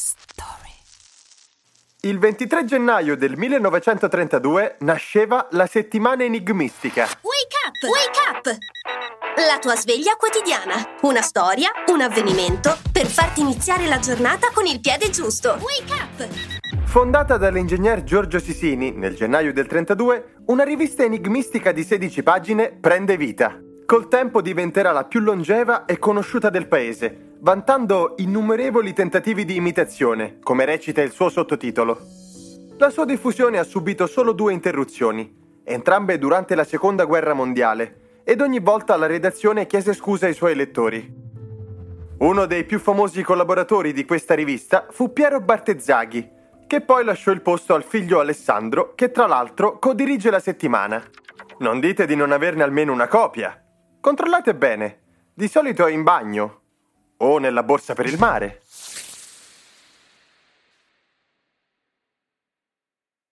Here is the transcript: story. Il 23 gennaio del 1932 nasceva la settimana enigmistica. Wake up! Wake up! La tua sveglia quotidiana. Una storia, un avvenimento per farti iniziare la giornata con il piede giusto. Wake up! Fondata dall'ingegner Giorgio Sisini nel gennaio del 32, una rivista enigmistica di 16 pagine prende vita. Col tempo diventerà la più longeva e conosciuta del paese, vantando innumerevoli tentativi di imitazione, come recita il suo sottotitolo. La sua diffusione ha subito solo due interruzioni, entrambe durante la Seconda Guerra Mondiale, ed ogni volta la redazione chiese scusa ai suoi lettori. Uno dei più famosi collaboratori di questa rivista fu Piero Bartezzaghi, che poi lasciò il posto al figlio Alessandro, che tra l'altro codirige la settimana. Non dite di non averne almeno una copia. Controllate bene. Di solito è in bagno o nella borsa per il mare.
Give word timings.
story. 0.00 0.72
Il 2.02 2.18
23 2.18 2.64
gennaio 2.64 3.14
del 3.14 3.36
1932 3.36 4.76
nasceva 4.80 5.46
la 5.50 5.66
settimana 5.66 6.24
enigmistica. 6.24 7.02
Wake 7.02 7.56
up! 7.66 7.82
Wake 7.82 8.18
up! 8.30 8.58
La 9.46 9.58
tua 9.58 9.76
sveglia 9.76 10.16
quotidiana. 10.16 10.96
Una 11.02 11.20
storia, 11.20 11.70
un 11.88 12.00
avvenimento 12.00 12.78
per 12.90 13.06
farti 13.06 13.40
iniziare 13.40 13.86
la 13.86 13.98
giornata 13.98 14.50
con 14.54 14.64
il 14.64 14.80
piede 14.80 15.10
giusto. 15.10 15.58
Wake 15.60 15.92
up! 15.92 16.28
Fondata 16.86 17.36
dall'ingegner 17.36 18.02
Giorgio 18.02 18.38
Sisini 18.38 18.92
nel 18.92 19.14
gennaio 19.14 19.52
del 19.52 19.66
32, 19.66 20.36
una 20.46 20.64
rivista 20.64 21.04
enigmistica 21.04 21.72
di 21.72 21.84
16 21.84 22.22
pagine 22.22 22.72
prende 22.72 23.18
vita. 23.18 23.60
Col 23.90 24.06
tempo 24.06 24.40
diventerà 24.40 24.92
la 24.92 25.02
più 25.02 25.18
longeva 25.18 25.84
e 25.84 25.98
conosciuta 25.98 26.48
del 26.48 26.68
paese, 26.68 27.32
vantando 27.40 28.14
innumerevoli 28.18 28.92
tentativi 28.92 29.44
di 29.44 29.56
imitazione, 29.56 30.38
come 30.44 30.64
recita 30.64 31.02
il 31.02 31.10
suo 31.10 31.28
sottotitolo. 31.28 31.98
La 32.78 32.88
sua 32.90 33.04
diffusione 33.04 33.58
ha 33.58 33.64
subito 33.64 34.06
solo 34.06 34.30
due 34.30 34.52
interruzioni, 34.52 35.60
entrambe 35.64 36.18
durante 36.18 36.54
la 36.54 36.62
Seconda 36.62 37.04
Guerra 37.04 37.32
Mondiale, 37.32 38.20
ed 38.22 38.40
ogni 38.40 38.60
volta 38.60 38.96
la 38.96 39.06
redazione 39.06 39.66
chiese 39.66 39.92
scusa 39.92 40.26
ai 40.26 40.34
suoi 40.34 40.54
lettori. 40.54 41.12
Uno 42.18 42.46
dei 42.46 42.62
più 42.62 42.78
famosi 42.78 43.24
collaboratori 43.24 43.92
di 43.92 44.04
questa 44.04 44.34
rivista 44.34 44.86
fu 44.88 45.12
Piero 45.12 45.40
Bartezzaghi, 45.40 46.30
che 46.68 46.80
poi 46.80 47.02
lasciò 47.02 47.32
il 47.32 47.42
posto 47.42 47.74
al 47.74 47.82
figlio 47.82 48.20
Alessandro, 48.20 48.92
che 48.94 49.10
tra 49.10 49.26
l'altro 49.26 49.80
codirige 49.80 50.30
la 50.30 50.38
settimana. 50.38 51.02
Non 51.58 51.80
dite 51.80 52.06
di 52.06 52.14
non 52.14 52.30
averne 52.30 52.62
almeno 52.62 52.92
una 52.92 53.08
copia. 53.08 53.64
Controllate 54.00 54.54
bene. 54.54 54.98
Di 55.34 55.46
solito 55.46 55.84
è 55.84 55.92
in 55.92 56.02
bagno 56.02 56.60
o 57.18 57.36
nella 57.36 57.62
borsa 57.62 57.92
per 57.92 58.06
il 58.06 58.16
mare. 58.18 58.62